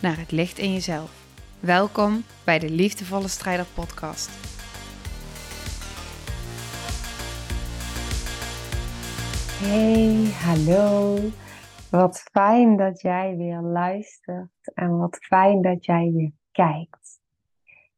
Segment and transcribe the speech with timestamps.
[0.00, 1.26] naar het licht in jezelf.
[1.60, 4.30] Welkom bij de Liefdevolle Strijder Podcast.
[9.62, 11.18] Hey, hallo.
[11.90, 17.20] Wat fijn dat jij weer luistert en wat fijn dat jij weer kijkt.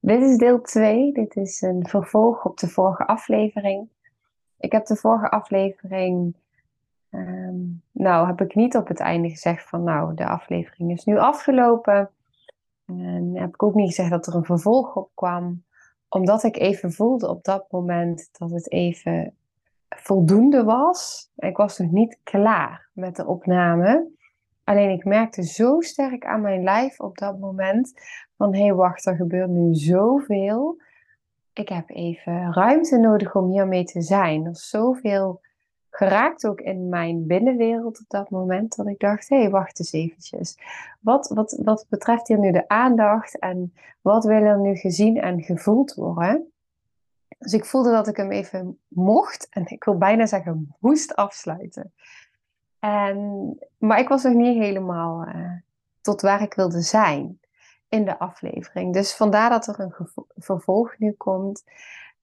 [0.00, 1.12] Dit is deel 2.
[1.12, 3.88] Dit is een vervolg op de vorige aflevering.
[4.58, 6.36] Ik heb de vorige aflevering,
[7.10, 7.60] ehm,
[8.02, 12.10] nou heb ik niet op het einde gezegd van nou de aflevering is nu afgelopen.
[12.86, 15.64] En heb ik ook niet gezegd dat er een vervolg op kwam,
[16.08, 19.34] omdat ik even voelde op dat moment dat het even
[19.88, 21.30] voldoende was.
[21.36, 24.10] Ik was nog niet klaar met de opname.
[24.64, 27.92] Alleen ik merkte zo sterk aan mijn lijf op dat moment
[28.36, 30.80] van hé hey, wacht, er gebeurt nu zoveel.
[31.52, 34.44] Ik heb even ruimte nodig om hiermee te zijn.
[34.44, 35.40] Er is zoveel
[35.94, 39.92] geraakt ook in mijn binnenwereld op dat moment dat ik dacht hé hey, wacht eens
[39.92, 40.58] eventjes.
[41.00, 45.42] Wat, wat, wat betreft hier nu de aandacht en wat wil er nu gezien en
[45.42, 46.52] gevoeld worden?
[47.38, 51.92] Dus ik voelde dat ik hem even mocht en ik wil bijna zeggen moest afsluiten.
[52.78, 55.52] En, maar ik was nog niet helemaal uh,
[56.00, 57.40] tot waar ik wilde zijn
[57.88, 58.92] in de aflevering.
[58.92, 59.94] Dus vandaar dat er een
[60.36, 61.64] vervolg nu komt.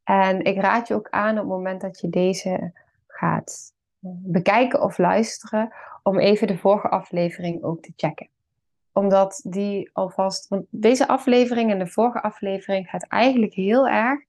[0.04, 2.72] En ik raad je ook aan op het moment dat je deze
[3.20, 8.30] gaat eh, bekijken of luisteren, om even de vorige aflevering ook te checken.
[8.94, 14.20] Omdat die alvast, want deze aflevering en de vorige aflevering gaat eigenlijk heel erg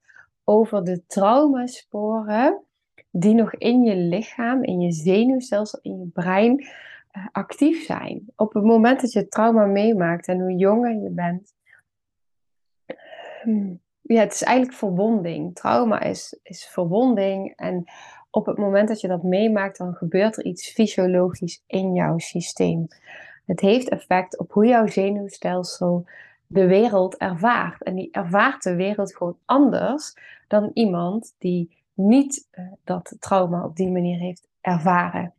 [0.44, 2.64] over de traumasporen
[3.10, 8.24] die nog in je lichaam, in je zenuwstelsel, in je brein uh, actief zijn.
[8.36, 11.54] Op het moment dat je trauma meemaakt en hoe jonger je bent,
[13.42, 15.54] hmm, ja, het is eigenlijk verwonding.
[15.54, 17.84] Trauma is, is verwonding en
[18.30, 22.86] op het moment dat je dat meemaakt, dan gebeurt er iets fysiologisch in jouw systeem.
[23.46, 26.06] Het heeft effect op hoe jouw zenuwstelsel
[26.46, 27.82] de wereld ervaart.
[27.82, 30.14] En die ervaart de wereld gewoon anders
[30.48, 35.34] dan iemand die niet uh, dat trauma op die manier heeft ervaren.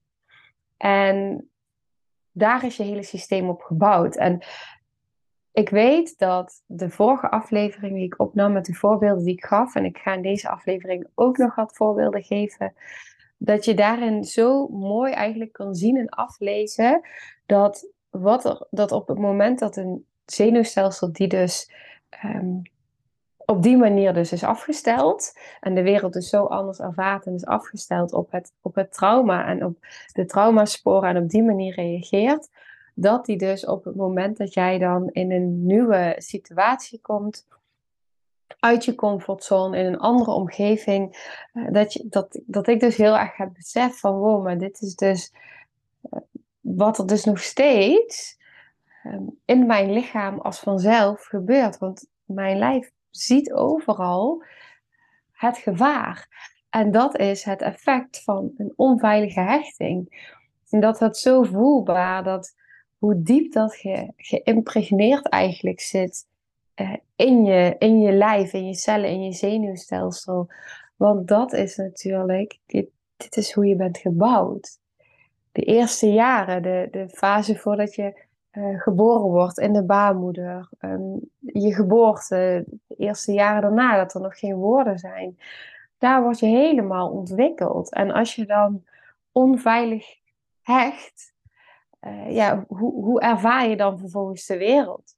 [0.78, 1.50] En
[2.31, 4.16] daar is je hele systeem op gebouwd.
[4.16, 4.40] En
[5.54, 9.76] ik weet dat de vorige aflevering die ik opnam met de voorbeelden die ik gaf,
[9.76, 12.74] en ik ga in deze aflevering ook nog wat voorbeelden geven,
[13.38, 17.02] dat je daarin zo mooi eigenlijk kan zien en aflezen
[17.46, 21.72] dat, wat er, dat op het moment dat een zenuwstelsel die dus
[22.10, 22.60] ehm,
[23.46, 25.34] op die manier dus is afgesteld.
[25.60, 29.46] En de wereld dus zo anders ervaart en is afgesteld op het, op het trauma
[29.46, 29.78] en op
[30.14, 32.50] de traumasporen en op die manier reageert.
[32.94, 37.46] Dat die dus op het moment dat jij dan in een nieuwe situatie komt,
[38.59, 41.18] uit je comfortzone, in een andere omgeving,
[41.53, 44.81] eh, dat, je, dat, dat ik dus heel erg heb beseft van wow, maar dit
[44.81, 45.34] is dus
[46.09, 46.19] eh,
[46.59, 48.38] wat er dus nog steeds
[49.03, 51.78] ehm, in mijn lichaam als vanzelf gebeurt.
[51.78, 54.44] Want mijn lijf ziet overal
[55.31, 56.28] het gevaar.
[56.69, 60.29] En dat is het effect van een onveilige hechting.
[60.69, 62.56] En dat het zo voelbaar, dat
[63.02, 66.28] hoe diep dat ge, geïmpregneerd eigenlijk zit
[66.74, 70.48] eh, in, je, in je lijf, in je cellen, in je zenuwstelsel.
[70.96, 74.80] Want dat is natuurlijk, dit, dit is hoe je bent gebouwd.
[75.52, 81.20] De eerste jaren, de, de fase voordat je uh, geboren wordt in de baarmoeder, um,
[81.40, 85.40] je geboorte, de eerste jaren daarna, dat er nog geen woorden zijn,
[85.98, 87.94] daar word je helemaal ontwikkeld.
[87.94, 88.84] En als je dan
[89.32, 90.06] onveilig
[90.62, 91.31] hecht,
[92.02, 95.16] uh, ja, hoe, hoe ervaar je dan vervolgens de wereld?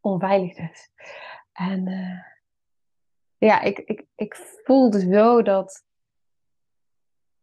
[0.00, 0.90] Onveilig dus.
[1.52, 2.22] En uh,
[3.38, 4.34] ja, ik, ik, ik
[4.64, 5.86] voelde zo dat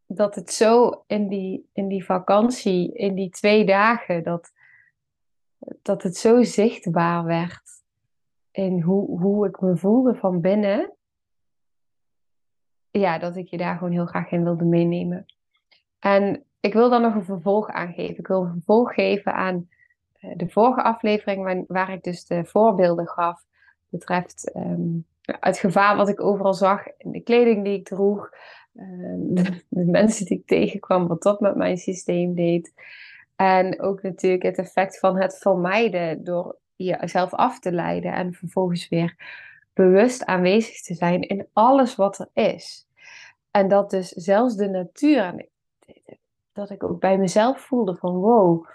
[0.07, 4.51] dat het zo in die, in die vakantie, in die twee dagen, dat,
[5.81, 7.83] dat het zo zichtbaar werd
[8.51, 10.93] in hoe, hoe ik me voelde van binnen.
[12.91, 15.25] Ja, dat ik je daar gewoon heel graag in wilde meenemen.
[15.99, 18.17] En ik wil dan nog een vervolg aangeven.
[18.17, 19.69] Ik wil een vervolg geven aan
[20.13, 23.43] eh, de vorige aflevering, waar, waar ik dus de voorbeelden gaf.
[23.89, 28.29] Betreft um, het gevaar wat ik overal zag in de kleding die ik droeg.
[28.75, 32.73] Ehm, de, de, mensen die ik tegenkwam, wat dat met mijn systeem deed.
[33.35, 38.89] En ook natuurlijk het effect van het vermijden door jezelf af te leiden en vervolgens
[38.89, 39.15] weer
[39.73, 42.87] bewust aanwezig te zijn in alles wat er is.
[43.51, 45.45] En dat dus zelfs de natuur,
[46.55, 48.65] dat ik ook bij mezelf voelde van wow,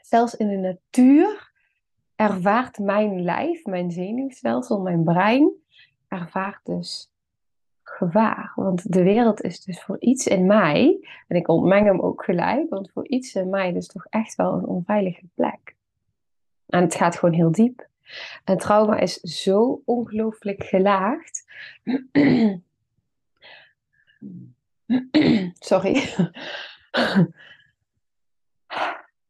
[0.00, 1.52] zelfs in de natuur
[2.16, 5.50] ervaart mijn lijf, mijn zenuwstelsel, mijn brein,
[6.08, 7.10] ervaart dus
[7.82, 8.52] gevaar.
[8.54, 12.70] Want de wereld is dus voor iets in mij, en ik ontmeng hem ook gelijk,
[12.70, 15.76] want voor iets in mij dus toch echt wel een onveilige plek.
[16.66, 17.88] En het gaat gewoon heel diep.
[18.44, 21.44] En trauma is zo ongelooflijk gelaagd.
[25.58, 26.14] Sorry.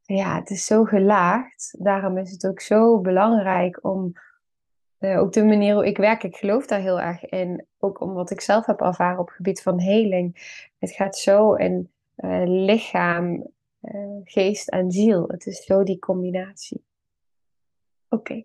[0.03, 1.75] ja, het is zo gelaagd.
[1.79, 4.13] Daarom is het ook zo belangrijk om
[5.03, 7.67] uh, ook de manier hoe ik werk, ik geloof daar heel erg in.
[7.79, 10.61] Ook om wat ik zelf heb ervaren op het gebied van heling.
[10.79, 13.51] Het gaat zo in uh, lichaam,
[13.83, 15.25] uh, geest en ziel.
[15.29, 16.85] Het is zo die combinatie.
[18.09, 18.45] Oké,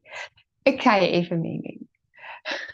[0.63, 1.89] ik ga je even meenemen.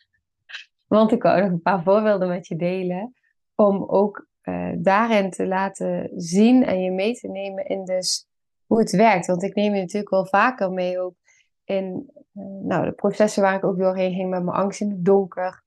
[0.87, 3.15] Want ik wou nog een paar voorbeelden met je delen.
[3.55, 4.27] Om ook
[4.75, 8.27] daarin te laten zien en je mee te nemen in dus
[8.65, 9.25] hoe het werkt.
[9.25, 11.15] Want ik neem je natuurlijk wel vaker mee ook
[11.63, 15.05] in uh, nou, de processen waar ik ook doorheen ging met mijn angst in het
[15.05, 15.63] donker.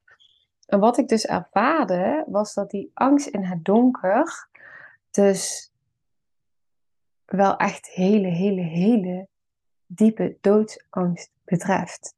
[0.67, 4.49] En wat ik dus ervaarde, was dat die angst in het donker
[5.11, 5.73] dus
[7.25, 9.29] wel echt hele, hele, hele
[9.87, 12.15] diepe doodsangst betreft.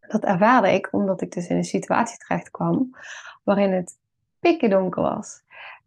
[0.00, 2.96] Dat ervaarde ik omdat ik dus in een situatie terecht kwam
[3.42, 3.96] waarin het
[4.42, 5.42] pikken donker was.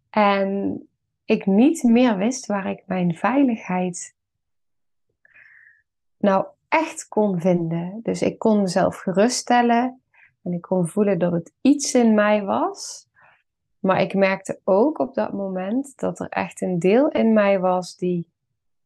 [0.10, 0.82] En
[1.26, 4.16] ik niet meer wist waar ik mijn veiligheid
[6.18, 8.00] nou echt kon vinden.
[8.04, 10.02] Dus ik kon mezelf geruststellen
[10.44, 13.08] en ik kon voelen dat het iets in mij was.
[13.80, 17.96] Maar ik merkte ook op dat moment dat er echt een deel in mij was
[17.96, 18.28] die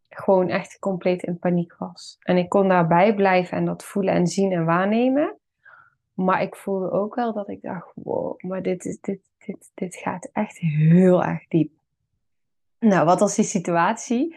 [0.10, 2.18] gewoon echt compleet in paniek was.
[2.19, 5.38] En ik kon daarbij blijven en dat voelen en zien en waarnemen.
[6.13, 9.19] Maar ik voelde ook wel dat ik dacht, wow, maar dit, is, dit,
[9.74, 11.72] dit, gaat echt heel erg diep.
[12.80, 14.36] Nou, wat was die situatie?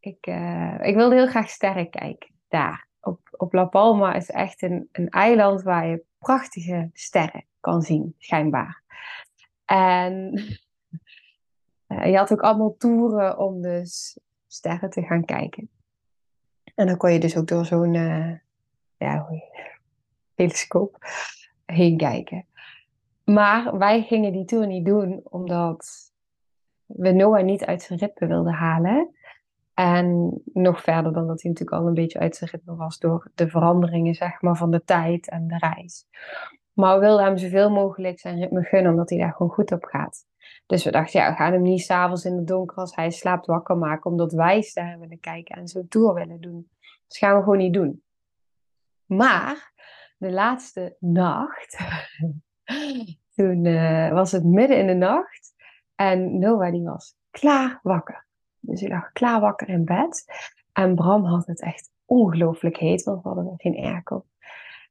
[0.00, 2.88] Ik, uh, ik wilde heel graag sterren kijken daar.
[3.00, 8.14] Op, op La Palma is echt een, een eiland waar je prachtige sterren kan zien,
[8.18, 8.82] schijnbaar.
[9.64, 10.42] En
[11.88, 15.70] uh, je had ook allemaal toeren om dus sterren te gaan kijken.
[16.74, 18.32] En dan kon je dus ook door zo'n uh,
[18.96, 19.28] ja,
[20.34, 20.98] telescoop
[21.66, 22.46] heen kijken.
[23.32, 26.12] Maar wij gingen die tour niet doen omdat
[26.86, 29.14] we Noah niet uit zijn rippen wilden halen.
[29.74, 33.30] En nog verder dan dat hij natuurlijk al een beetje uit zijn ritme was door
[33.34, 36.06] de veranderingen zeg maar, van de tijd en de reis.
[36.72, 39.84] Maar we wilden hem zoveel mogelijk zijn ritme gunnen, omdat hij daar gewoon goed op
[39.84, 40.24] gaat.
[40.66, 43.46] Dus we dachten, ja, we gaan hem niet s'avonds in het donker als hij slaapt
[43.46, 46.70] wakker maken, omdat wij sterren willen kijken en zo'n tour willen doen.
[47.06, 48.02] Dus gaan we gewoon niet doen.
[49.06, 49.72] Maar
[50.18, 51.78] de laatste nacht,
[53.36, 55.54] toen uh, was het midden in de nacht
[55.94, 58.24] en Noah die was klaar wakker.
[58.60, 60.24] Dus ik lag klaar wakker in bed.
[60.72, 64.24] En Bram had het echt ongelooflijk heet, want we hadden geen airco.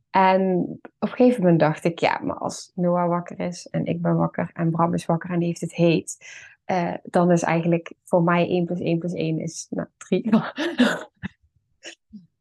[0.10, 4.02] En op een gegeven moment dacht ik, ja, maar als Noah wakker is en ik
[4.02, 6.18] ben wakker en Bram is wakker en die heeft het heet,
[6.66, 10.34] uh, dan is eigenlijk voor mij 1 plus 1 plus 1 is nou, 3.
[10.34, 10.42] um,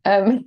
[0.03, 0.41] ehm,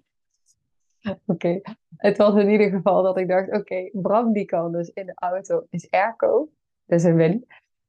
[1.26, 1.62] oké,
[1.98, 5.16] het was in ieder geval dat ik dacht, oké, Bram die kan dus in de
[5.16, 6.50] auto is airco,
[6.86, 7.46] dus een win.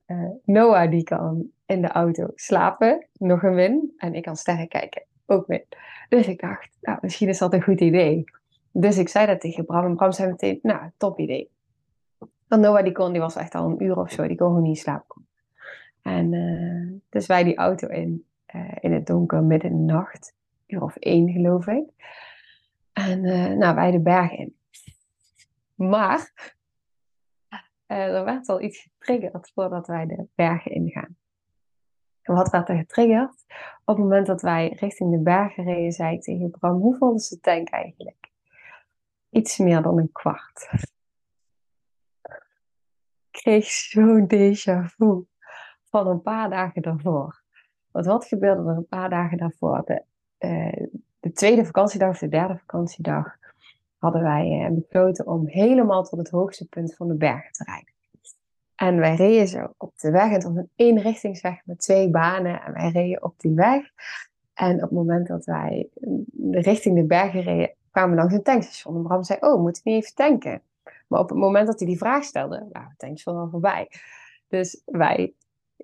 [0.07, 3.93] Uh, Noah die kan in de auto slapen, nog een win.
[3.97, 5.65] En ik kan sterren kijken, ook win.
[6.09, 8.25] Dus ik dacht, nou, misschien is dat een goed idee.
[8.73, 9.85] Dus ik zei dat tegen Bram.
[9.85, 11.51] En Bram zei meteen, nou, top idee.
[12.49, 14.63] Want Noah die kon, die was echt al een uur of zo, die kon gewoon
[14.63, 15.27] niet slapen.
[16.03, 20.35] En uh, dus wij die auto in, uh, in het donker, midden in de nacht.
[20.67, 21.85] Uur of één, geloof ik.
[22.93, 24.57] En uh, nou, wij de berg in.
[25.75, 26.33] Maar
[27.87, 31.17] er werd al iets getriggerd voordat wij de bergen ingaan.
[32.23, 33.45] En wat werd er getriggerd?
[33.85, 37.15] Op het moment dat wij richting de bergen reden, zei ik tegen Bram, hoe vol
[37.15, 38.31] is de tank eigenlijk?
[39.31, 40.69] Iets meer dan een kwart.
[43.31, 45.27] Ik kreeg zo'n déjà vu
[45.85, 47.43] van een paar dagen daarvoor.
[47.91, 49.83] Want wat gebeurde er een paar dagen daarvoor?
[49.85, 50.03] De,
[50.39, 50.87] uh,
[51.23, 53.37] de tweede vakantiedag of de derde vakantiedag
[53.99, 57.93] hadden wij uh, besloten om helemaal tot het hoogste punt van de bergen te rijden.
[58.75, 60.31] En wij reden zo op de weg.
[60.31, 62.63] Het was een eenrichtingsweg met twee banen.
[62.63, 63.91] En wij reden op die weg.
[64.55, 65.89] En op het moment dat wij
[66.51, 68.97] richting de bergen reden, kwamen we langs een tankstation.
[68.97, 70.63] En Bram zei, oh, moet ik niet even tanken?
[71.09, 73.89] Maar op het moment dat hij die vraag stelde, nou, het tankstation al voorbij.
[74.49, 75.35] Dus wij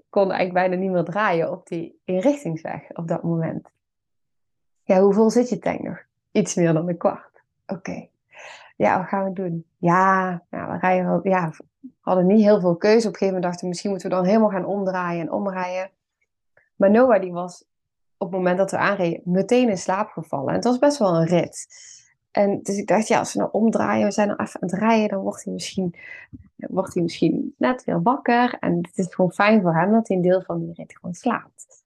[0.09, 3.69] kon eigenlijk bijna niet meer draaien op die inrichtingsweg op dat moment.
[4.89, 5.99] Ja, hoe vol zit je tank nog?
[6.33, 7.43] Iets meer dan een kwart.
[7.67, 8.09] Oké.
[8.77, 9.65] Ja, wat gaan we doen?
[9.79, 11.53] Ja, nou, we rijden wel, ja,
[12.01, 13.07] hadden niet heel veel keuze.
[13.07, 15.91] Op een gegeven moment dachten we, misschien moeten we dan helemaal gaan omdraaien en omrijden.
[16.77, 17.65] Maar Noah die was
[18.17, 20.49] op het moment dat we aanreden meteen in slaap gevallen.
[20.49, 21.67] En het was best wel een rit.
[22.31, 24.79] En dus ik dacht, ja, als we nou omdraaien, we zijn nog even aan het
[24.79, 25.95] rijden, dan wordt hij misschien,
[26.57, 28.57] wordt hij misschien net weer wakker.
[28.61, 31.15] En het is gewoon fijn voor hem dat hij een deel van die rit gewoon
[31.15, 31.85] slaapt.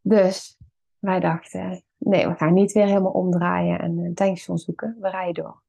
[0.00, 0.58] Dus
[1.04, 4.96] wij dachten, nee, we gaan niet weer helemaal omdraaien en een tankstation zoeken.
[5.00, 5.62] We rijden door.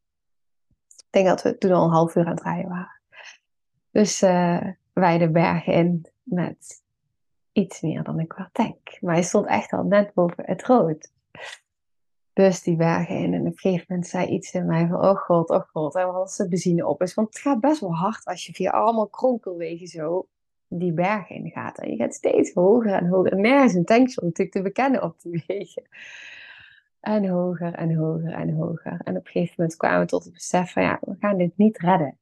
[0.88, 3.02] Ik denk dat we toen al een half uur aan het rijden waren.
[3.92, 6.84] Dus uh, wij de bergen in met
[7.52, 8.98] iets meer dan een kwart tank.
[9.02, 11.12] Maar hij stond echt al net boven het rood.
[12.34, 13.34] Dus die bergen in.
[13.34, 15.96] En op een gegeven moment zei iets in mij van, oh god, oh god.
[15.96, 17.14] En als de benzine op is.
[17.14, 20.28] Want het gaat best wel hard als je via allemaal kronkelwegen zo
[20.68, 21.78] die bergen in gaat.
[21.78, 23.36] En je gaat steeds hoger en hoger.
[23.36, 25.84] Nergens een tankstation natuurlijk te bekennen op die wegen.
[27.00, 29.02] En hoger en hoger en hoger.
[29.04, 31.58] En op een gegeven moment kwamen we tot het besef van, ja, we gaan dit
[31.58, 32.18] niet redden.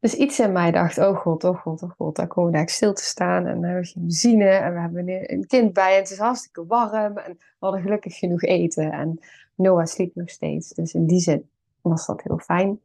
[0.00, 2.68] Dus iets in mij dacht, oh god, oh god, oh god, daar komen we daar
[2.68, 3.46] stil te staan.
[3.46, 6.18] En dan hebben we geen benzine en we hebben een kind bij en het is
[6.18, 7.18] hartstikke warm.
[7.18, 9.20] En we hadden gelukkig genoeg eten en
[9.54, 10.68] Noah sliep nog steeds.
[10.68, 12.80] Dus in die zin was dat heel fijn.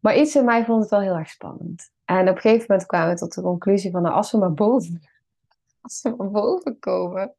[0.00, 1.90] Maar iets in mij vond het wel heel erg spannend.
[2.10, 4.54] En op een gegeven moment kwamen we tot de conclusie van, nou, als we maar
[4.54, 5.02] boven,
[5.80, 7.34] als we maar boven komen,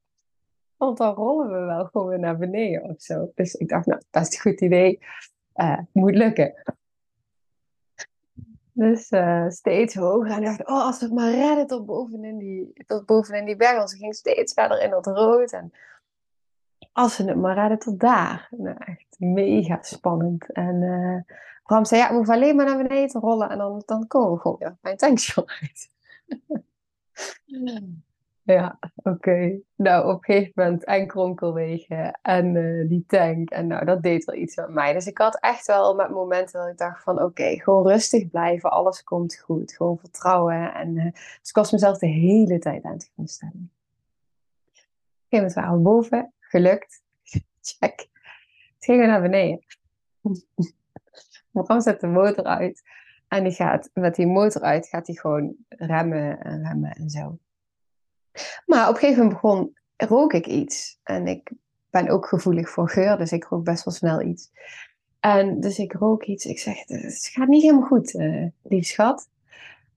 [0.78, 3.32] want dan rollen we wel gewoon weer naar beneden of zo.
[3.36, 5.00] Dus ik dacht, nou, best een goed idee.
[5.56, 6.54] Uh, moet lukken.
[8.72, 10.32] Dus uh, steeds hoger.
[10.32, 13.78] En dacht, oh, als we het maar redden tot bovenin die, tot bovenin die berg.
[13.78, 15.52] Want ze ging steeds verder in dat rood.
[15.52, 15.72] En
[16.92, 18.48] als we het maar redden tot daar.
[18.58, 20.52] Nou, echt mega spannend.
[20.52, 23.50] En uh, Bram zei, ja, we hoeven alleen maar naar beneden te rollen.
[23.50, 25.90] En dan, dan komen we gewoon weer mijn tankstation uit.
[28.44, 29.60] Ja, oké.
[29.76, 33.50] Nou, op een gegeven moment en kronkelwegen en uh, die tank.
[33.50, 34.94] En nou, dat deed wel iets met mij.
[34.94, 37.22] Dus ik had echt wel met momenten dat ik dacht van...
[37.22, 38.72] Oké, gewoon rustig blijven.
[38.72, 39.74] Alles komt goed.
[39.74, 40.74] Gewoon vertrouwen.
[40.74, 43.72] En, uh, dus ik was mezelf de hele tijd aan het gaan stellen.
[44.72, 44.84] Op een
[45.30, 46.34] gegeven moment waren we boven.
[46.52, 47.02] Gelukt.
[47.80, 48.08] Check.
[48.76, 49.66] Het gingen we naar beneden.
[51.82, 52.82] Zet de motor uit.
[53.28, 57.38] En die gaat met die motor uit, gaat hij gewoon remmen en remmen en zo.
[58.66, 61.00] Maar op een gegeven moment begon, rook ik iets.
[61.04, 61.52] En ik
[61.90, 64.52] ben ook gevoelig voor geur, dus ik rook best wel snel iets.
[65.20, 66.46] En dus ik rook iets.
[66.46, 69.30] Ik zeg, het gaat niet helemaal goed, uh, lief schat.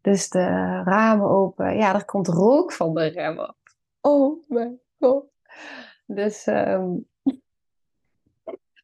[0.01, 0.47] Dus de
[0.83, 1.77] ramen open.
[1.77, 3.55] Ja, er komt rook van de remmen.
[4.01, 5.25] Oh mijn god.
[6.07, 7.07] Dus um,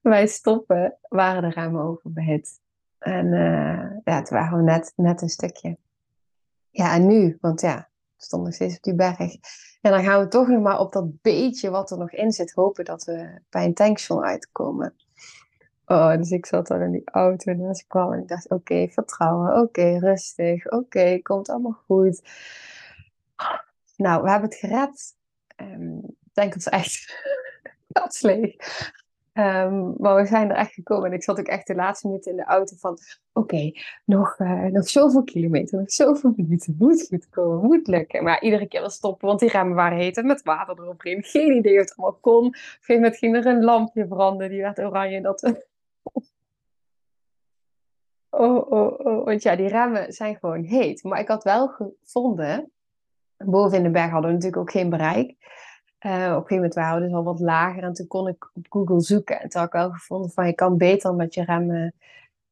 [0.01, 2.61] wij stoppen, waren de ramen overbehit.
[2.99, 5.77] En uh, ja, het waren net, net een stukje.
[6.71, 7.39] Ja, en nu?
[7.41, 9.19] Want ja, stond nog steeds op die berg.
[9.81, 12.53] En dan gaan we toch nog maar op dat beetje wat er nog in zit
[12.53, 14.95] hopen dat we bij een tankstation uitkomen.
[15.87, 18.89] Oh, dus ik zat dan in die auto en ik kwam en ik dacht, oké,
[18.89, 22.23] vertrouwen, oké, rustig, oké, komt allemaal goed.
[23.97, 25.17] Nou, we hebben het gered.
[25.57, 27.25] Um, denk het echt
[27.93, 28.57] katsleeg.
[29.35, 32.31] Um, maar we zijn er echt gekomen en ik zat ook echt de laatste minuten
[32.31, 32.99] in de auto van,
[33.33, 33.73] oké,
[34.05, 38.25] nog, uh, nog zoveel kilometer, nog zoveel minuten, moet goed komen, moet lukken.
[38.25, 41.23] Maar iedere keer wel stoppen, want die remmen waren heet en met water erop erin.
[41.23, 42.47] Geen idee of het allemaal kon.
[42.47, 45.21] Op een gegeven moment ging er een lampje branden, die werd oranje.
[45.21, 45.43] Dat...
[48.31, 51.03] oh, oh, oh, want ja, die remmen zijn gewoon heet.
[51.03, 52.71] Maar ik had wel gevonden,
[53.37, 55.35] boven in de berg hadden we natuurlijk ook geen bereik.
[56.07, 58.51] Uh, op een gegeven moment waren we dus al wat lager en toen kon ik
[58.55, 59.41] op Google zoeken.
[59.41, 61.95] En toen had ik wel gevonden van je kan beter met je remmen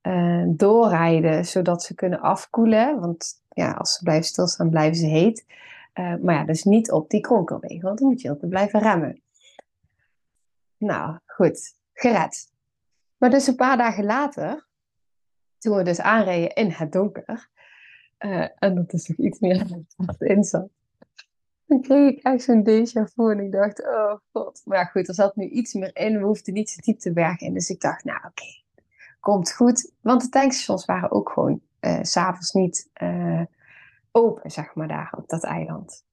[0.02, 3.00] uh, doorrijden, zodat ze kunnen afkoelen.
[3.00, 5.46] Want ja, als ze blijven stilstaan, blijven ze heet.
[5.94, 9.22] Uh, maar ja, dus niet op die kronkelwegen, want dan moet je altijd blijven remmen.
[10.76, 12.52] Nou, goed, gered.
[13.16, 14.66] Maar dus een paar dagen later,
[15.58, 17.48] toen we dus aanreden in het donker,
[18.58, 19.86] en dat is nog iets meer dan
[20.18, 20.68] in zat,
[21.68, 24.62] dan kreeg ik echt zo'n déjà vu en ik dacht, oh god.
[24.64, 26.18] Maar ja, goed, er zat nu iets meer in.
[26.18, 27.54] We hoefden niet zo diep te bergen in.
[27.54, 28.62] Dus ik dacht, nou oké,
[29.20, 29.92] komt goed.
[30.00, 33.42] Want de tankstations waren ook gewoon uh, s'avonds niet uh,
[34.12, 36.06] open, zeg maar, daar op dat eiland.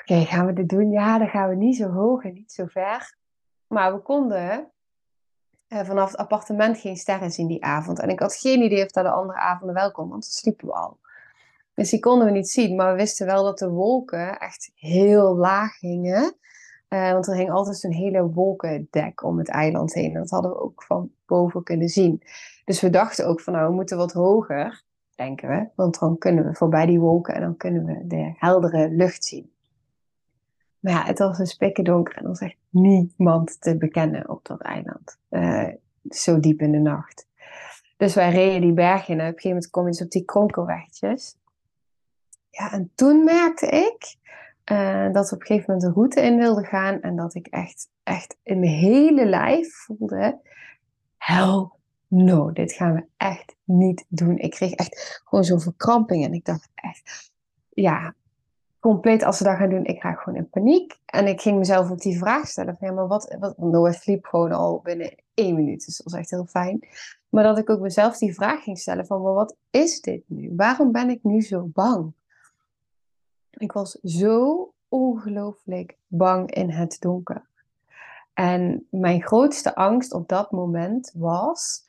[0.00, 0.90] Oké, gaan we dit doen?
[0.90, 3.16] Ja, dan gaan we niet zo hoog en niet zo ver.
[3.66, 4.70] Maar we konden
[5.68, 8.00] uh, vanaf het appartement geen sterren zien die avond.
[8.00, 10.66] En ik had geen idee of dat de andere avonden wel kon, want dan sliepen
[10.66, 10.98] we al.
[11.76, 15.36] Dus die konden we niet zien, maar we wisten wel dat de wolken echt heel
[15.36, 16.36] laag hingen.
[16.88, 20.14] Uh, want er hing altijd zo'n hele wolkendek om het eiland heen.
[20.14, 22.22] En dat hadden we ook van boven kunnen zien.
[22.64, 24.82] Dus we dachten ook van nou, we moeten wat hoger.
[25.14, 25.68] denken we.
[25.74, 29.50] Want dan kunnen we voorbij die wolken en dan kunnen we de heldere lucht zien.
[30.78, 34.44] Maar ja, het was een spikken donker en er was echt niemand te bekennen op
[34.44, 35.18] dat eiland.
[35.30, 35.68] Uh,
[36.08, 37.26] zo diep in de nacht.
[37.96, 40.10] Dus wij reden die berg in en op een gegeven moment kom je dus op
[40.10, 41.36] die kronkelwegjes.
[42.58, 44.16] Ja, en toen merkte ik
[45.12, 47.88] dat we op een gegeven moment de route in wilden gaan en dat ik echt,
[48.02, 50.38] echt in mijn hele lijf voelde,
[51.16, 51.68] hell
[52.08, 54.38] no, dit gaan we echt niet doen.
[54.38, 57.32] Ik kreeg echt gewoon zo'n verkramping en ik dacht echt,
[57.68, 58.14] ja,
[58.80, 60.98] compleet als ze dat gaan doen, ik raak gewoon in paniek.
[61.06, 64.24] En ik ging mezelf ook die vraag stellen van, ja, maar wat, wat Noah sliep
[64.24, 66.88] gewoon al binnen één minuut, dus dat was echt heel fijn.
[67.28, 70.52] Maar dat ik ook mezelf die vraag ging stellen van, maar wat is dit nu?
[70.56, 72.12] Waarom ben ik nu zo bang?
[73.56, 77.42] Ik was zo ongelooflijk bang in het donker.
[78.34, 81.84] En mijn grootste angst op dat moment was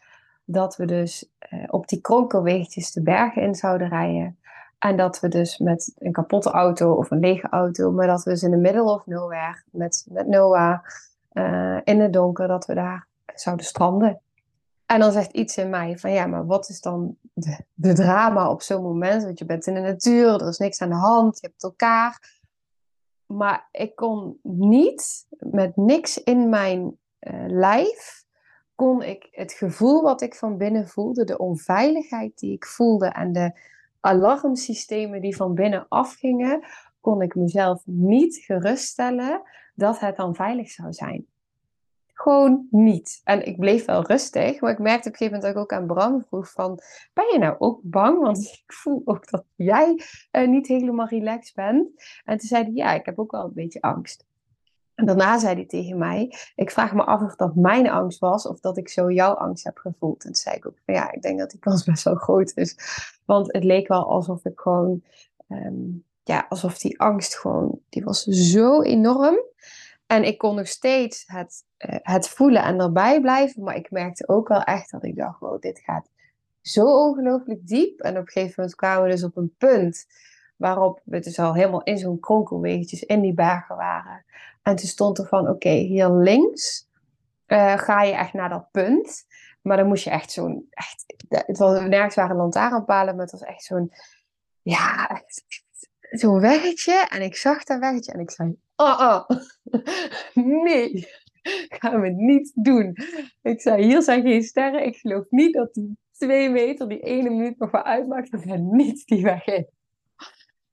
[0.46, 4.38] dat we dus eh, op die kronkelweegjes de bergen in zouden rijden.
[4.80, 8.30] En dat we dus met een kapotte auto of een lege auto, maar dat we
[8.30, 10.80] dus in de middle of nowhere met, met Noah
[11.34, 14.22] uh, in het donker, dat we daar zouden stranden.
[14.88, 18.62] En dan zegt iets in mij van ja, maar wat is dan de, drama op
[18.62, 19.24] zo'n moment?
[19.24, 22.36] Want je bent in de natuur, er is niks aan de hand, je hebt elkaar.
[23.26, 28.26] Maar ik kon niet met niks in mijn uh, lijf
[28.78, 33.32] kon ik het gevoel wat ik van binnen voelde, de onveiligheid die ik voelde en
[33.32, 33.60] de
[34.00, 36.66] alarmsystemen die van binnen afgingen,
[37.02, 39.42] kon ik mezelf niet geruststellen
[39.76, 41.26] dat het dan veilig zou zijn.
[42.28, 43.22] Gewoon niet.
[43.24, 45.80] En ik bleef wel rustig, maar ik merkte op een gegeven moment dat ik ook
[45.80, 46.80] aan Bram vroeg van,
[47.14, 48.22] ben je nou ook bang?
[48.22, 51.90] Want ik voel ook dat jij uh, niet helemaal relaxed bent.
[52.24, 54.26] En toen zei hij, ja, ik heb ook wel een beetje angst.
[54.96, 58.48] En daarna zei hij tegen mij: Ik vraag me af of dat mijn angst was
[58.48, 60.24] of dat ik zo jouw angst heb gevoeld.
[60.24, 62.52] En toen zei ik ook: van, Ja, ik denk dat die kans best wel groot
[62.56, 62.78] is.
[63.26, 65.04] Want het leek wel alsof ik gewoon,
[65.48, 65.86] ehm,
[66.24, 69.38] ja, alsof die angst gewoon, die was zo enorm.
[70.08, 73.64] En ik kon nog steeds het, uh, het voelen en erbij blijven.
[73.64, 76.10] Maar ik merkte ook wel echt dat ik dacht: Wow, dit gaat
[76.62, 78.00] zo ongelooflijk diep.
[78.00, 80.06] En op een gegeven moment kwamen we dus op een punt
[80.56, 84.26] waarop we dus al helemaal in zo'n kronkelweegjes in die bergen waren.
[84.62, 86.88] En toen stond er van, oké, hier links
[87.48, 89.26] uh, ga je echt naar dat punt.
[89.62, 93.50] Maar dan moest je echt zo'n, echt, het was, nergens waren lantaarnpalen, maar het was
[93.50, 93.94] echt zo'n,
[94.62, 95.22] ja,
[96.10, 97.08] zo'n weggetje.
[97.10, 99.30] En ik zag dat weggetje en ik zei, oh, oh,
[100.64, 101.08] nee,
[101.70, 102.98] gaan we niet doen.
[103.42, 104.86] Ik zei, hier zijn geen sterren.
[104.86, 108.32] Ik geloof niet dat die twee meter, die ene minuut nog wel uitmaakt.
[108.32, 109.68] Dat gaat niet die weg in.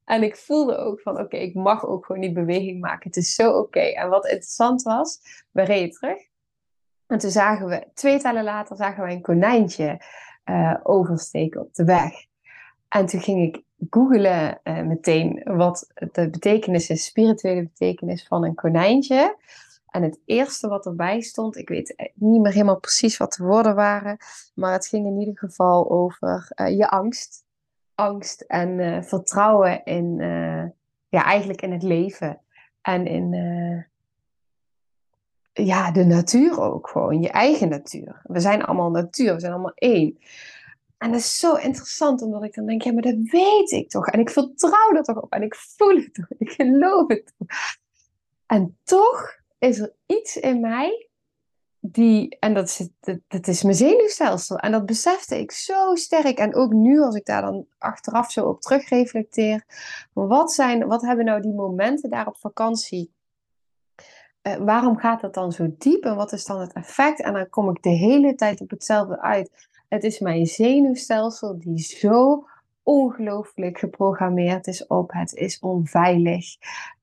[0.05, 3.09] En ik voelde ook van, oké, ik mag ook gewoon niet beweging maken.
[3.09, 3.81] Het is zo oké.
[3.81, 5.21] En wat interessant was,
[5.51, 6.19] we reden terug.
[7.07, 10.01] En toen zagen we, twee tellen later, zagen we een konijntje
[10.45, 12.13] uh, oversteken op de weg.
[12.89, 18.55] En toen ging ik googelen uh, meteen wat de betekenis is, spirituele betekenis van een
[18.55, 19.37] konijntje.
[19.91, 23.75] En het eerste wat erbij stond, ik weet niet meer helemaal precies wat de woorden
[23.75, 24.17] waren,
[24.55, 27.43] maar het ging in ieder geval over uh, je angst
[27.95, 30.17] angst en vertrouwen in,
[31.09, 32.41] ja, eigenlijk in het leven.
[32.81, 33.33] En in
[35.55, 38.21] ja, de natuur ook gewoon, je eigen natuur.
[38.23, 40.19] We zijn allemaal natuur, we zijn allemaal één.
[41.05, 44.07] En dat is zo interessant, omdat ik dan denk, ja, maar dat weet ik toch.
[44.07, 45.33] En ik vertrouw er toch op.
[45.33, 46.27] En ik voel het toch.
[46.39, 47.49] Ik geloof het toch.
[48.47, 51.09] En toch is er iets in mij
[51.81, 52.89] die, en dat is,
[53.29, 54.59] dat, is mijn zenuwstelsel.
[54.59, 56.39] En dat besefte ik zo sterk.
[56.39, 59.65] En ook nu, als ik daar dan achteraf zo op terugreflecteer.
[60.13, 63.13] Wat, zijn, wat hebben nou die momenten daar op vakantie?
[64.43, 66.05] Uh, waarom gaat dat dan zo diep?
[66.05, 67.21] En wat is dan het effect?
[67.21, 69.73] En dan kom ik de hele tijd op hetzelfde uit.
[69.95, 72.47] Het is mijn zenuwstelsel die zo
[72.83, 76.47] ongelooflijk geprogrammeerd is op het is onveilig.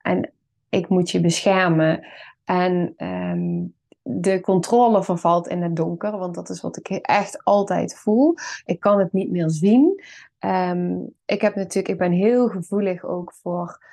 [0.02, 0.32] En
[0.70, 2.08] ik moet je beschermen.
[2.46, 7.96] En um, de controle vervalt in het donker, want dat is wat ik echt altijd
[7.96, 8.34] voel.
[8.66, 10.04] Ik kan het niet meer zien.
[10.40, 13.84] Um, ik heb natuurlijk, ik ben heel gevoelig ook voor.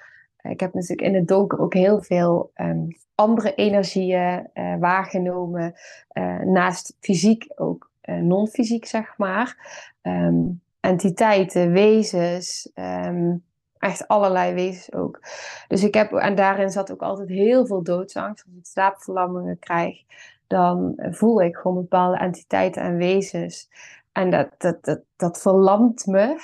[0.43, 5.75] Ik heb natuurlijk in het donker ook heel veel um, andere energieën uh, waargenomen.
[6.13, 9.57] Uh, naast fysiek ook non-fysiek, zeg maar.
[10.03, 12.71] Um, entiteiten, wezens.
[12.75, 13.45] Um,
[13.79, 15.21] echt allerlei wezens ook.
[15.69, 18.45] Dus ik heb, en daarin zat ook altijd heel veel doodsangst.
[18.47, 20.03] Als ik slaapverlammingen krijg,
[20.47, 23.69] dan voel ik gewoon bepaalde entiteiten en wezens.
[24.13, 26.41] En dat, dat, dat, dat verlamt me.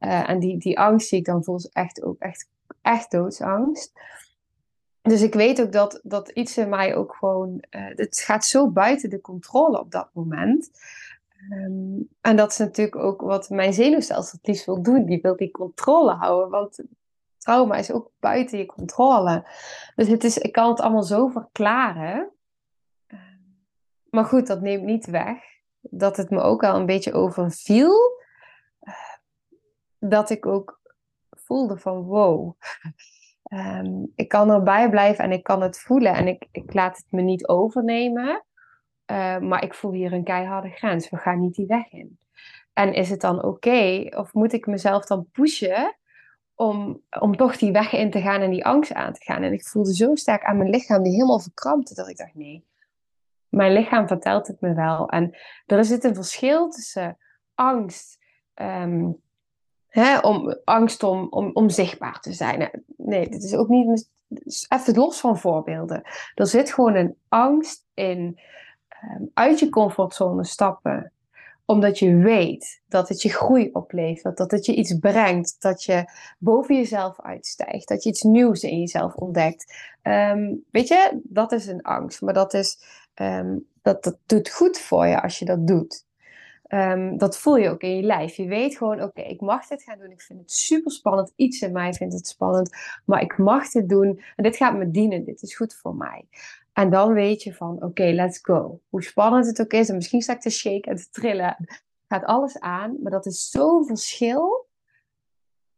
[0.00, 2.48] Uh, en die, die angst die ik dan voel, is echt ook echt,
[2.82, 3.92] echt doodsangst.
[5.02, 7.64] Dus ik weet ook dat, dat iets in mij ook gewoon.
[7.70, 10.70] Uh, het gaat zo buiten de controle op dat moment.
[11.50, 15.04] Ehm, en dat is natuurlijk ook wat mijn zenuwstelsel het liefst wil doen.
[15.04, 16.78] Die wil die controle houden, want
[17.38, 19.46] trauma is ook buiten je controle.
[19.94, 22.30] Dus het is, ik kan het allemaal zo verklaren.
[23.06, 23.20] Ehm,
[24.10, 25.38] maar goed, dat neemt niet weg
[25.80, 28.20] dat het me ook al een beetje overviel.
[28.80, 28.94] Eh,
[29.98, 30.80] dat ik ook
[31.30, 32.56] voelde van wow.
[33.52, 37.06] Ehm, ik kan erbij blijven en ik kan het voelen en ik, ik laat het
[37.08, 38.44] me niet overnemen.
[39.06, 41.10] Uh, maar ik voel hier een keiharde grens.
[41.10, 42.18] We gaan niet die weg in.
[42.72, 44.06] En is het dan oké?
[44.16, 45.96] of moet ik mezelf dan pushen
[46.54, 49.42] om, om toch die weg in te gaan en die angst aan te gaan?
[49.42, 52.64] En ik voelde zo sterk aan mijn lichaam die helemaal verkrampte dat ik dacht: nee,
[53.48, 55.08] mijn lichaam vertelt het me wel.
[55.08, 55.36] En
[55.66, 57.18] er zit een verschil tussen
[57.54, 58.18] angst.
[58.54, 59.22] Um,
[59.92, 62.84] hè, om, angst om, om, zichtbaar te zijn.
[62.96, 64.10] Nee, dit is ook niet.
[64.68, 66.02] Even los van voorbeelden.
[66.34, 68.40] Er zit gewoon een angst in
[69.04, 71.12] um, uit je comfortzone stappen
[71.64, 76.04] omdat je weet dat het je groei oplevert, dat het je iets brengt, dat je
[76.38, 79.74] boven jezelf uitstijgt, dat je iets nieuws in jezelf ontdekt.
[80.02, 82.78] Um, weet je, dat is een angst, maar dat, is,
[83.14, 86.04] um, dat, dat doet goed voor je als je dat doet.
[86.74, 88.34] Um, dat voel je ook in je lijf.
[88.34, 90.10] Je weet gewoon, oké, ik mag dit gaan doen.
[90.10, 91.32] Ik vind het super spannend.
[91.36, 92.76] Iets in mij vindt het spannend.
[93.04, 94.22] Maar ik mag dit doen.
[94.36, 95.24] En dit gaat me dienen.
[95.24, 96.26] Dit is goed voor mij.
[96.72, 98.80] En dan weet je van, oké, let's go.
[98.88, 99.88] Hoe spannend het ook is.
[99.88, 101.56] En misschien sta ik te shaken en te trillen.
[102.08, 102.96] Gaat alles aan.
[103.02, 104.66] Maar dat is zo'n verschil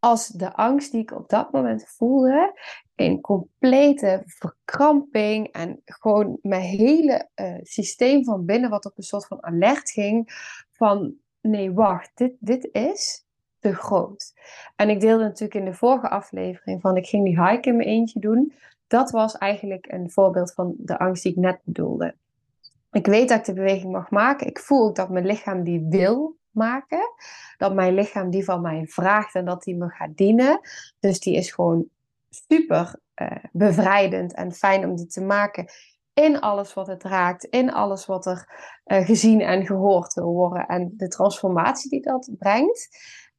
[0.04, 2.60] als de angst die ik op dat moment voelde.
[2.94, 5.46] In complete verkramping.
[5.46, 10.28] En gewoon mijn hele uh, systeem van binnen wat op een soort van alert ging.
[10.70, 13.24] Van, nee, wacht, dit, dit is
[13.58, 14.32] te groot.
[14.76, 17.88] En ik deelde natuurlijk in de vorige aflevering van, ik ging die hike in mijn
[17.88, 18.52] eentje doen
[18.86, 22.14] dat was eigenlijk een voorbeeld van de angst die ik net bedoelde.
[22.92, 24.46] Ik weet dat ik de beweging mag maken.
[24.46, 27.12] Ik voel ook dat mijn lichaam die wil maken.
[27.56, 30.60] Dat mijn lichaam die van mij vraagt en dat die me gaat dienen.
[30.98, 31.88] Dus die is gewoon
[32.28, 35.66] super uh, bevrijdend en fijn om die te maken.
[36.12, 38.48] In alles wat het raakt, in alles wat er
[38.86, 40.66] uh, gezien en gehoord wil worden.
[40.66, 42.88] En de transformatie die dat brengt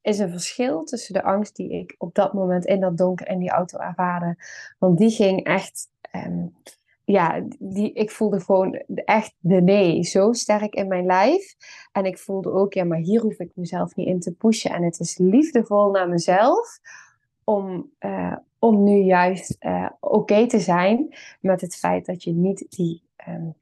[0.06, 3.40] is een verschil tussen de angst die ik op dat moment in dat donker in
[3.40, 4.38] die auto ervaarde.
[4.80, 6.56] Want die ging echt, um,
[7.06, 11.56] ja, die, ik voelde gewoon echt de nee zo sterk in mijn lijf.
[11.92, 14.72] En ik voelde ook, ja, maar hier hoef ik mezelf niet in te pushen.
[14.72, 16.80] En het is liefdevol naar mezelf
[17.44, 22.66] om, uh, om nu juist uh, oké te zijn met het feit dat je niet
[22.70, 23.04] die.
[23.28, 23.56] Um,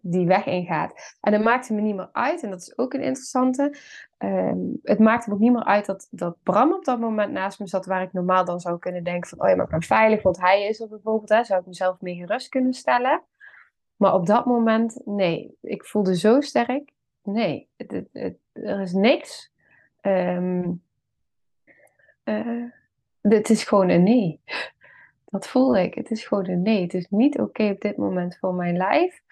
[0.00, 1.16] die weg ingaat.
[1.20, 3.74] En dat maakte me niet meer uit, en dat is ook een interessante.
[4.18, 7.58] Um, het maakte me ook niet meer uit dat, dat Bram op dat moment naast
[7.60, 9.82] me zat, waar ik normaal dan zou kunnen denken van, oh ja, maar ik ben
[9.82, 13.22] veilig, want hij is er bijvoorbeeld, hè, zou ik mezelf meer gerust kunnen stellen.
[13.96, 15.56] Maar op dat moment, nee.
[15.62, 16.90] Ik voelde zo sterk,
[17.22, 19.52] nee, het, het, het, er is niks.
[20.02, 20.82] Um,
[22.24, 22.64] uh,
[23.20, 24.40] het is gewoon een nee.
[25.30, 25.94] Dat voelde ik.
[25.94, 26.82] Het is gewoon een nee.
[26.82, 29.22] Het is niet oké op dit moment voor mijn lijf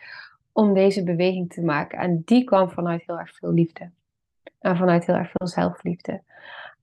[0.57, 1.99] om deze beweging te maken.
[1.99, 3.91] En die kwam vanuit heel erg veel liefde.
[4.59, 6.23] En vanuit heel erg veel zelfliefde.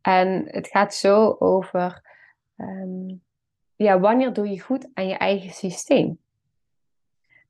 [0.01, 2.01] En het gaat zo over,
[2.57, 3.21] um,
[3.75, 6.19] ja, wanneer doe je goed aan je eigen systeem?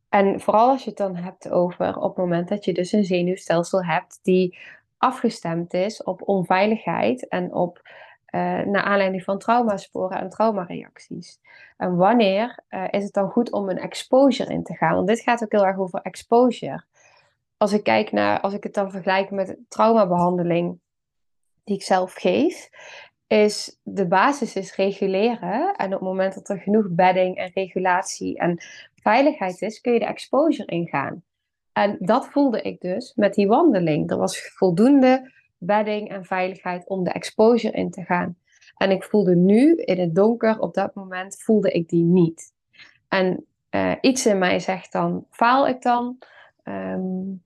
[0.09, 3.05] En vooral als je het dan hebt over op het moment dat je dus een
[3.05, 4.57] zenuwstelsel hebt die
[4.97, 7.81] afgestemd is op onveiligheid en op
[8.65, 11.39] naar aanleiding van traumasporen en traumareacties.
[11.77, 14.95] En wanneer uh, is het dan goed om een exposure in te gaan?
[14.95, 16.83] Want dit gaat ook heel erg over exposure.
[17.57, 20.79] Als ik kijk naar, als ik het dan vergelijk met traumabehandeling
[21.63, 22.69] die ik zelf geef,
[23.27, 25.75] is de basis is reguleren.
[25.75, 28.63] En op het moment dat er genoeg bedding en regulatie en
[28.95, 31.23] veiligheid is, kun je de exposure ingaan.
[31.73, 34.11] En dat voelde ik dus met die wandeling.
[34.11, 35.31] Er was voldoende
[35.65, 38.37] bedding en veiligheid om de exposure in te gaan.
[38.77, 42.53] En ik voelde nu in het donker, op dat moment, voelde ik die niet.
[43.07, 46.17] En uh, iets in mij zegt dan, faal ik dan?
[46.63, 47.43] Um,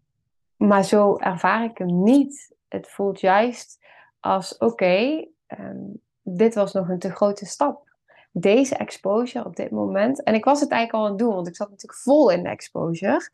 [0.57, 2.55] maar zo ervaar ik hem niet.
[2.67, 3.85] Het voelt juist
[4.19, 5.25] als, oké,
[5.59, 7.85] um, dit was nog een te grote stap.
[8.31, 10.23] Deze exposure op dit moment.
[10.23, 12.43] En ik was het eigenlijk al aan het doen, want ik zat natuurlijk vol in
[12.43, 13.29] de exposure.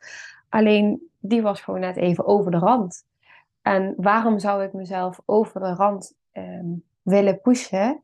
[0.48, 3.04] Alleen die was gewoon net even over de rand.
[3.64, 8.02] En waarom zou ik mezelf over de rand um, willen pushen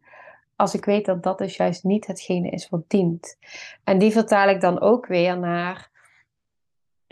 [0.57, 3.37] als ik weet dat dat dus juist niet hetgene is wat dient?
[3.85, 5.91] En die vertaal ik dan ook weer naar.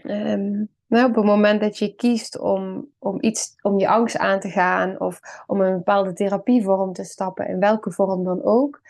[0.03, 4.41] Um, nou, op het moment dat je kiest om, om, iets, om je angst aan
[4.41, 8.81] te gaan of om een bepaalde therapievorm te stappen, in welke vorm dan ook,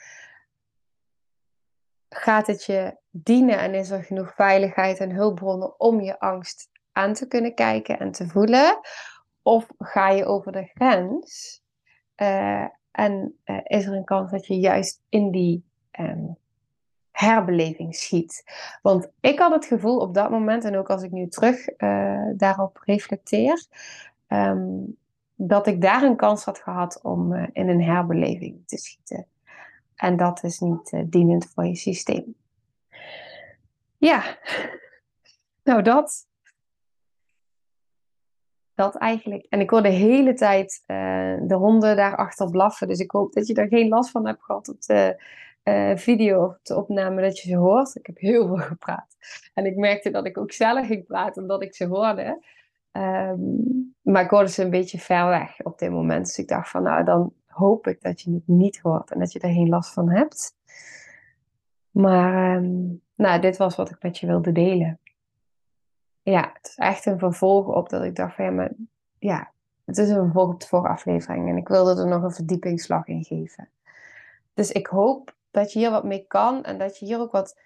[2.08, 7.12] gaat het je dienen en is er genoeg veiligheid en hulpbronnen om je angst aan
[7.12, 8.80] te kunnen kijken en te voelen?
[9.48, 11.62] Of ga je over de grens
[12.16, 15.64] uh, en uh, is er een kans dat je juist in die
[16.00, 16.36] um,
[17.10, 18.44] herbeleving schiet?
[18.82, 22.30] Want ik had het gevoel op dat moment, en ook als ik nu terug uh,
[22.36, 23.66] daarop reflecteer,
[24.28, 24.96] um,
[25.34, 29.26] dat ik daar een kans had gehad om in een herbeleving te schieten.
[29.94, 32.34] En dat is niet dienend voor je systeem.
[33.96, 34.38] Ja,
[35.64, 36.27] nou dat
[38.78, 39.46] dat eigenlijk.
[39.48, 40.96] En ik hoor de hele tijd uh,
[41.42, 42.88] de honden daarachter blaffen.
[42.88, 45.22] Dus ik hoop dat je daar geen last van hebt gehad op de
[45.64, 47.94] uh, video of de opname dat je ze hoort.
[47.94, 49.16] Ik heb heel veel gepraat.
[49.54, 52.42] En ik merkte dat ik ook zelf ging praten omdat ik ze hoorde.
[52.92, 56.26] Um, maar ik hoorde ze een beetje ver weg op dit moment.
[56.26, 59.32] Dus ik dacht van nou, dan hoop ik dat je het niet hoort en dat
[59.32, 60.54] je er geen last van hebt.
[61.90, 64.98] Maar um, nou, dit was wat ik met je wilde delen
[66.30, 68.70] ja, het is echt een vervolg op dat ik dacht van ja, maar
[69.18, 69.50] ja,
[69.84, 73.06] het is een vervolg op de vorige aflevering en ik wilde er nog een verdiepingsslag
[73.06, 73.68] in geven.
[74.54, 77.58] Dus ik hoop dat je hier wat mee kan en dat je hier ook wat,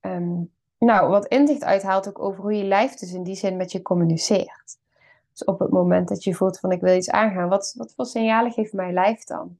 [0.00, 3.72] um, nou, wat inzicht uithaalt ook over hoe je lijf dus in die zin met
[3.72, 4.78] je communiceert.
[5.32, 8.06] Dus op het moment dat je voelt van ik wil iets aangaan, wat, wat voor
[8.06, 9.58] signalen geeft mijn lijf dan?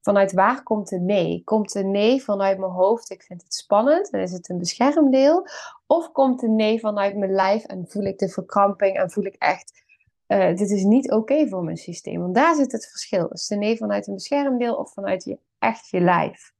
[0.00, 1.42] Vanuit waar komt de nee?
[1.44, 5.46] Komt de nee vanuit mijn hoofd, ik vind het spannend, dan is het een beschermdeel?
[5.86, 9.34] Of komt de nee vanuit mijn lijf en voel ik de verkramping en voel ik
[9.34, 9.82] echt,
[10.28, 12.20] uh, dit is niet oké voor mijn systeem?
[12.20, 13.28] Want daar zit het verschil.
[13.28, 16.52] Is de nee vanuit een beschermdeel of vanuit je, echt je lijf?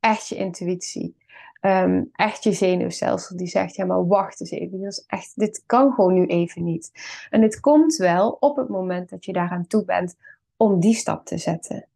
[0.00, 1.18] Echt je intuïtie?
[1.60, 5.62] Um, echt je zenuwstelsel die zegt, ja maar wacht eens even, dit, is echt, dit
[5.66, 6.90] kan gewoon nu even niet.
[7.30, 10.16] En dit komt wel op het moment dat je daaraan toe bent
[10.56, 11.88] om die stap te zetten.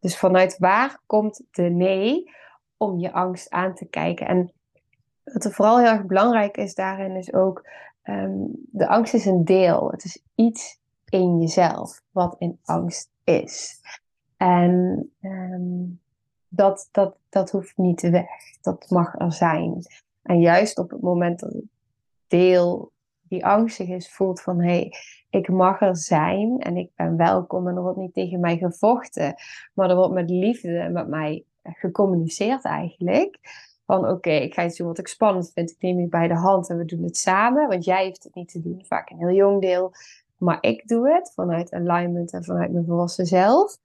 [0.00, 2.30] Dus vanuit waar komt de nee
[2.76, 4.26] om je angst aan te kijken?
[4.26, 4.52] En
[5.24, 7.68] wat er vooral heel erg belangrijk is daarin is ook,
[8.04, 9.90] um, de angst is een deel.
[9.90, 13.80] Het is iets in jezelf wat in angst is.
[14.36, 16.00] En um,
[16.48, 18.28] dat, dat, dat hoeft niet weg.
[18.60, 19.84] Dat mag er zijn.
[20.22, 21.64] En juist op het moment dat het
[22.26, 22.89] deel
[23.30, 24.92] die angstig is, voelt van hé, hey,
[25.30, 29.34] ik mag er zijn en ik ben welkom en er wordt niet tegen mij gevochten,
[29.74, 33.38] maar er wordt met liefde met mij gecommuniceerd eigenlijk.
[33.86, 36.34] Van oké, ik ga iets doen wat ik spannend vind, ik neem je bij de
[36.34, 39.18] hand en we doen het samen, want jij heeft het niet te doen, vaak een
[39.18, 39.92] heel jong deel,
[40.36, 43.78] maar ik doe het vanuit alignment en vanuit mijn volwassen zelf.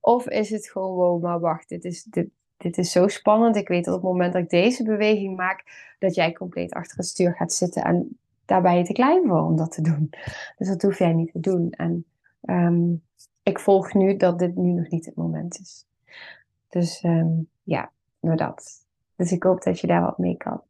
[0.00, 3.56] Of is het gewoon, wow, maar wacht, dit is, dit, dit is zo spannend.
[3.56, 5.64] Ik weet dat op het moment dat ik deze beweging maak,
[5.98, 7.84] dat jij compleet achter het stuur gaat zitten.
[7.84, 8.18] En
[8.50, 10.10] daar ben je te klein voor om dat te doen.
[10.56, 11.70] Dus dat hoef jij niet te doen.
[11.70, 12.06] En
[12.42, 13.02] um,
[13.42, 15.86] ik volg nu dat dit nu nog niet het moment is.
[16.68, 18.86] Dus um, ja, nou dat.
[19.16, 20.62] Dus ik hoop dat je daar wat mee kan.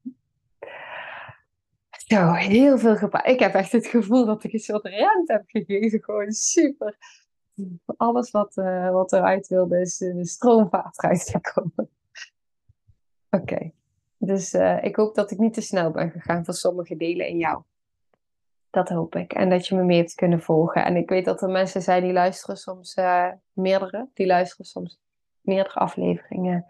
[1.90, 3.27] Zo, heel veel gepraat.
[3.27, 6.03] Ik heb echt het gevoel dat ik een soort rent heb gegeven.
[6.03, 6.97] Gewoon super.
[7.97, 11.90] Alles wat, uh, wat eruit wilde is de stroomvaart eruit gekomen.
[13.31, 13.71] Oké.
[14.16, 17.38] Dus uh, ik hoop dat ik niet te snel ben gegaan voor sommige delen in
[17.38, 17.62] jou.
[18.70, 19.33] Dat hoop ik.
[19.33, 20.85] En dat je me mee hebt kunnen volgen.
[20.85, 24.09] En ik weet dat er mensen zijn die luisteren soms uh, meerdere.
[24.14, 25.00] Die luisteren soms
[25.40, 26.66] meerdere afleveringen.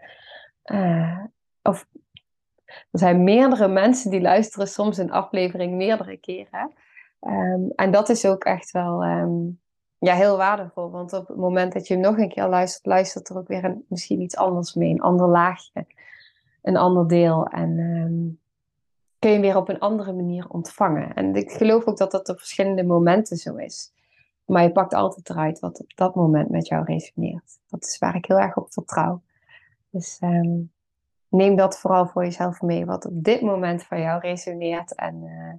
[0.65, 1.23] Uh,
[1.61, 1.87] of
[2.65, 6.73] er zijn meerdere mensen die luisteren soms een aflevering meerdere keren.
[7.21, 9.59] Um, en dat is ook echt wel um,
[9.97, 10.91] ja, heel waardevol.
[10.91, 13.63] Want op het moment dat je hem nog een keer luistert, luistert er ook weer
[13.63, 14.89] een, misschien iets anders mee.
[14.89, 15.85] Een ander laagje.
[16.61, 17.45] Een ander deel.
[17.45, 18.39] En um,
[19.21, 21.13] kun je weer op een andere manier ontvangen.
[21.13, 23.93] En ik geloof ook dat dat op verschillende momenten zo is.
[24.45, 27.59] Maar je pakt altijd eruit wat op dat moment met jou resoneert.
[27.67, 29.21] Dat is waar ik heel erg op vertrouw.
[29.89, 30.71] Dus um,
[31.27, 34.95] neem dat vooral voor jezelf mee, wat op dit moment van jou resoneert.
[34.95, 35.53] En uh,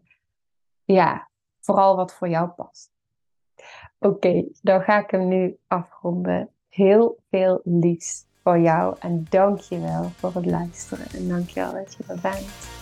[0.96, 1.28] ja,
[1.60, 2.90] vooral wat voor jou past.
[3.98, 6.48] Oké, dan ga ik hem nu afronden.
[6.68, 11.06] Heel veel liefs voor jou en dank je wel voor het luisteren.
[11.06, 12.81] En dank je wel dat je er bent.